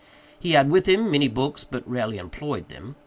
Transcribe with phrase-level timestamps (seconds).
[0.39, 2.95] He had with him many books, but rarely employed them.